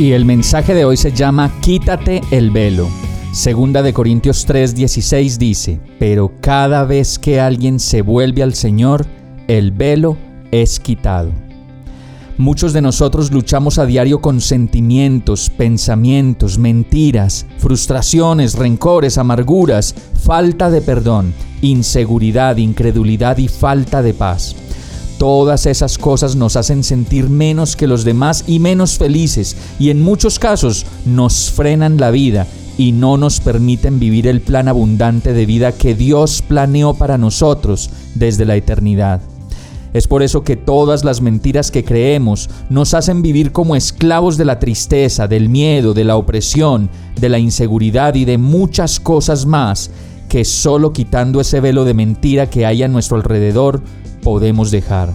Y 0.00 0.12
el 0.12 0.24
mensaje 0.24 0.72
de 0.72 0.86
hoy 0.86 0.96
se 0.96 1.12
llama 1.12 1.52
Quítate 1.60 2.22
el 2.30 2.50
velo. 2.50 2.88
Segunda 3.32 3.82
de 3.82 3.92
Corintios 3.92 4.46
3:16 4.48 5.36
dice, 5.36 5.78
pero 5.98 6.32
cada 6.40 6.84
vez 6.84 7.18
que 7.18 7.38
alguien 7.38 7.78
se 7.78 8.00
vuelve 8.00 8.42
al 8.42 8.54
Señor, 8.54 9.04
el 9.46 9.72
velo 9.72 10.16
es 10.52 10.80
quitado. 10.80 11.32
Muchos 12.38 12.72
de 12.72 12.80
nosotros 12.80 13.30
luchamos 13.30 13.78
a 13.78 13.84
diario 13.84 14.22
con 14.22 14.40
sentimientos, 14.40 15.50
pensamientos, 15.50 16.56
mentiras, 16.56 17.44
frustraciones, 17.58 18.54
rencores, 18.54 19.18
amarguras, 19.18 19.94
falta 20.18 20.70
de 20.70 20.80
perdón, 20.80 21.34
inseguridad, 21.60 22.56
incredulidad 22.56 23.36
y 23.36 23.48
falta 23.48 24.00
de 24.00 24.14
paz. 24.14 24.56
Todas 25.20 25.66
esas 25.66 25.98
cosas 25.98 26.34
nos 26.34 26.56
hacen 26.56 26.82
sentir 26.82 27.28
menos 27.28 27.76
que 27.76 27.86
los 27.86 28.04
demás 28.04 28.42
y 28.46 28.58
menos 28.58 28.96
felices 28.96 29.54
y 29.78 29.90
en 29.90 30.00
muchos 30.00 30.38
casos 30.38 30.86
nos 31.04 31.50
frenan 31.50 31.98
la 31.98 32.10
vida 32.10 32.46
y 32.78 32.92
no 32.92 33.18
nos 33.18 33.40
permiten 33.40 34.00
vivir 34.00 34.26
el 34.26 34.40
plan 34.40 34.66
abundante 34.66 35.34
de 35.34 35.44
vida 35.44 35.72
que 35.72 35.94
Dios 35.94 36.40
planeó 36.40 36.94
para 36.94 37.18
nosotros 37.18 37.90
desde 38.14 38.46
la 38.46 38.56
eternidad. 38.56 39.20
Es 39.92 40.08
por 40.08 40.22
eso 40.22 40.42
que 40.42 40.56
todas 40.56 41.04
las 41.04 41.20
mentiras 41.20 41.70
que 41.70 41.84
creemos 41.84 42.48
nos 42.70 42.94
hacen 42.94 43.20
vivir 43.20 43.52
como 43.52 43.76
esclavos 43.76 44.38
de 44.38 44.46
la 44.46 44.58
tristeza, 44.58 45.28
del 45.28 45.50
miedo, 45.50 45.92
de 45.92 46.04
la 46.04 46.16
opresión, 46.16 46.88
de 47.20 47.28
la 47.28 47.38
inseguridad 47.38 48.14
y 48.14 48.24
de 48.24 48.38
muchas 48.38 48.98
cosas 48.98 49.44
más 49.44 49.90
que 50.30 50.46
solo 50.46 50.94
quitando 50.94 51.42
ese 51.42 51.60
velo 51.60 51.84
de 51.84 51.92
mentira 51.92 52.48
que 52.48 52.64
hay 52.64 52.84
a 52.84 52.88
nuestro 52.88 53.18
alrededor 53.18 53.82
podemos 54.22 54.70
dejar. 54.70 55.10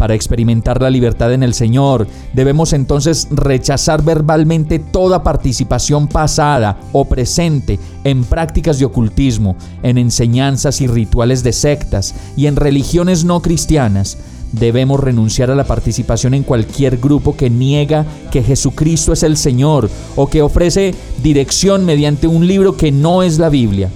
Para 0.00 0.14
experimentar 0.14 0.80
la 0.80 0.88
libertad 0.88 1.30
en 1.34 1.42
el 1.42 1.52
Señor, 1.52 2.06
debemos 2.32 2.72
entonces 2.72 3.28
rechazar 3.30 4.02
verbalmente 4.02 4.78
toda 4.78 5.22
participación 5.22 6.08
pasada 6.08 6.80
o 6.92 7.04
presente 7.04 7.78
en 8.04 8.24
prácticas 8.24 8.78
de 8.78 8.86
ocultismo, 8.86 9.56
en 9.82 9.98
enseñanzas 9.98 10.80
y 10.80 10.86
rituales 10.86 11.42
de 11.42 11.52
sectas 11.52 12.14
y 12.34 12.46
en 12.46 12.56
religiones 12.56 13.24
no 13.24 13.42
cristianas. 13.42 14.16
Debemos 14.52 15.00
renunciar 15.00 15.50
a 15.50 15.54
la 15.54 15.64
participación 15.64 16.32
en 16.32 16.44
cualquier 16.44 16.96
grupo 16.96 17.36
que 17.36 17.50
niega 17.50 18.06
que 18.30 18.42
Jesucristo 18.42 19.12
es 19.12 19.22
el 19.22 19.36
Señor 19.36 19.90
o 20.16 20.28
que 20.28 20.40
ofrece 20.40 20.94
dirección 21.22 21.84
mediante 21.84 22.26
un 22.26 22.46
libro 22.46 22.74
que 22.74 22.90
no 22.90 23.22
es 23.22 23.38
la 23.38 23.50
Biblia. 23.50 23.90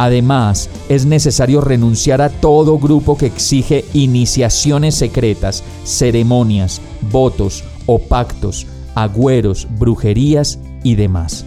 Además, 0.00 0.70
es 0.88 1.04
necesario 1.04 1.60
renunciar 1.60 2.22
a 2.22 2.30
todo 2.30 2.78
grupo 2.78 3.18
que 3.18 3.26
exige 3.26 3.84
iniciaciones 3.92 4.94
secretas, 4.94 5.62
ceremonias, 5.84 6.80
votos 7.12 7.64
o 7.84 7.98
pactos, 7.98 8.66
agüeros, 8.94 9.68
brujerías 9.78 10.58
y 10.82 10.94
demás. 10.94 11.44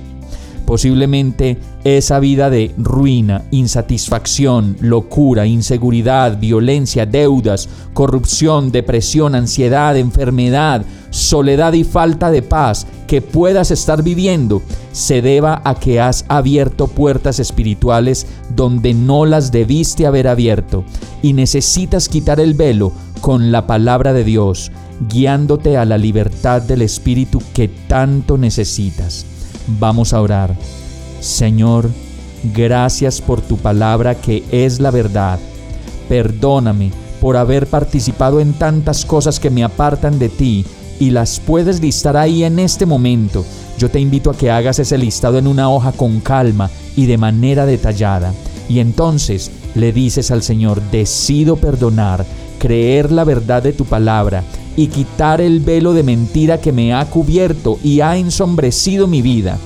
Posiblemente 0.68 1.58
esa 1.84 2.20
vida 2.20 2.52
de 2.52 2.76
ruina, 2.78 3.44
insatisfacción, 3.50 4.78
locura, 4.82 5.48
inseguridad, 5.48 6.40
violencia, 6.40 7.08
deudas, 7.08 7.68
corrupción, 7.96 8.72
depresión, 8.72 9.34
ansiedad, 9.34 9.98
enfermedad, 9.98 10.86
soledad 11.14 11.74
y 11.74 11.84
falta 11.84 12.32
de 12.32 12.42
paz 12.42 12.88
que 13.06 13.22
puedas 13.22 13.70
estar 13.70 14.02
viviendo 14.02 14.64
se 14.92 15.22
deba 15.22 15.62
a 15.64 15.76
que 15.76 16.02
has 16.02 16.26
abierto 16.28 16.88
puertas 16.88 17.40
espirituales 17.40 18.26
donde 18.56 18.96
no 18.96 19.28
las 19.28 19.52
debiste 19.52 20.08
haber 20.08 20.28
abierto 20.28 20.84
y 21.22 21.34
necesitas 21.34 22.10
quitar 22.10 22.40
el 22.40 22.56
velo 22.56 22.94
con 23.22 23.52
la 23.52 23.68
palabra 23.68 24.12
de 24.12 24.24
Dios, 24.24 24.72
guiándote 25.08 25.78
a 25.78 25.86
la 25.86 26.00
libertad 26.00 26.64
del 26.64 26.82
Espíritu 26.82 27.44
que 27.54 27.68
tanto 27.68 28.38
necesitas. 28.40 29.28
Vamos 29.80 30.14
a 30.14 30.22
orar. 30.22 30.56
Señor, 31.20 31.92
gracias 32.56 33.22
por 33.22 33.40
tu 33.40 33.58
palabra 33.58 34.16
que 34.16 34.44
es 34.52 34.80
la 34.80 34.90
verdad. 34.90 35.40
Perdóname 36.10 36.92
por 37.22 37.38
haber 37.38 37.68
participado 37.68 38.40
en 38.40 38.54
tantas 38.54 39.06
cosas 39.06 39.40
que 39.40 39.52
me 39.52 39.64
apartan 39.64 40.18
de 40.18 40.30
ti 40.30 40.66
y 41.00 41.12
las 41.12 41.40
puedes 41.40 41.82
listar 41.82 42.18
ahí 42.18 42.44
en 42.44 42.60
este 42.60 42.86
momento. 42.86 43.46
Yo 43.78 43.90
te 43.90 44.00
invito 44.00 44.30
a 44.30 44.38
que 44.38 44.52
hagas 44.52 44.80
ese 44.80 44.98
listado 44.98 45.38
en 45.38 45.48
una 45.48 45.70
hoja 45.70 45.92
con 45.92 46.20
calma 46.20 46.70
y 46.96 47.06
de 47.06 47.18
manera 47.18 47.66
detallada. 47.66 48.34
Y 48.70 48.80
entonces 48.80 49.52
le 49.76 49.92
dices 49.92 50.32
al 50.32 50.44
Señor, 50.44 50.82
decido 50.92 51.56
perdonar, 51.56 52.26
creer 52.60 53.12
la 53.12 53.24
verdad 53.24 53.64
de 53.64 53.74
tu 53.74 53.86
palabra 53.86 54.44
y 54.76 54.88
quitar 54.88 55.42
el 55.42 55.60
velo 55.60 55.94
de 55.94 56.04
mentira 56.04 56.60
que 56.60 56.72
me 56.72 56.94
ha 56.94 57.06
cubierto 57.06 57.80
y 57.84 58.02
ha 58.02 58.18
ensombrecido 58.18 59.08
mi 59.08 59.22
vida. 59.22 59.58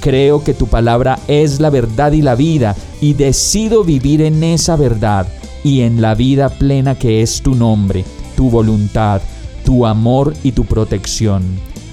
Creo 0.00 0.42
que 0.42 0.52
tu 0.52 0.66
palabra 0.66 1.18
es 1.28 1.60
la 1.60 1.70
verdad 1.70 2.12
y 2.12 2.22
la 2.22 2.34
vida 2.34 2.74
y 3.00 3.14
decido 3.14 3.84
vivir 3.84 4.20
en 4.22 4.42
esa 4.42 4.76
verdad 4.76 5.28
y 5.64 5.82
en 5.82 6.00
la 6.00 6.14
vida 6.14 6.48
plena 6.48 6.96
que 6.96 7.22
es 7.22 7.40
tu 7.40 7.54
nombre, 7.54 8.04
tu 8.36 8.50
voluntad, 8.50 9.22
tu 9.64 9.86
amor 9.86 10.34
y 10.42 10.52
tu 10.52 10.64
protección. 10.64 11.42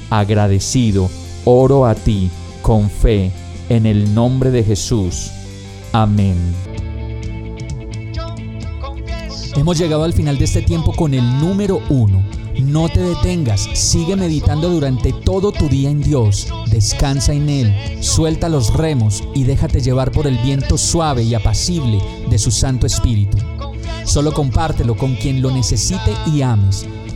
Agradecido, 0.09 1.09
oro 1.45 1.85
a 1.85 1.95
ti 1.95 2.29
con 2.61 2.89
fe 2.89 3.31
en 3.69 3.85
el 3.85 4.13
nombre 4.13 4.51
de 4.51 4.63
Jesús. 4.63 5.31
Amén. 5.91 6.35
Hemos 9.55 9.77
llegado 9.77 10.03
al 10.03 10.13
final 10.13 10.37
de 10.37 10.45
este 10.45 10.61
tiempo 10.61 10.93
con 10.93 11.13
el 11.13 11.39
número 11.39 11.81
uno 11.89 12.23
no 12.61 12.89
te 12.89 13.01
detengas, 13.01 13.69
sigue 13.73 14.15
meditando 14.15 14.69
durante 14.69 15.13
todo 15.13 15.51
tu 15.51 15.69
día 15.69 15.89
en 15.89 16.01
Dios, 16.01 16.47
descansa 16.69 17.33
en 17.33 17.49
Él, 17.49 17.73
suelta 18.01 18.49
los 18.49 18.73
remos 18.73 19.23
y 19.33 19.43
déjate 19.43 19.81
llevar 19.81 20.11
por 20.11 20.27
el 20.27 20.37
viento 20.39 20.77
suave 20.77 21.23
y 21.23 21.33
apacible 21.35 21.99
de 22.29 22.37
su 22.37 22.51
Santo 22.51 22.85
Espíritu. 22.85 23.37
Solo 24.03 24.33
compártelo 24.33 24.97
con 24.97 25.15
quien 25.15 25.41
lo 25.41 25.51
necesite 25.51 26.11
y 26.25 26.41
ames. 26.41 26.85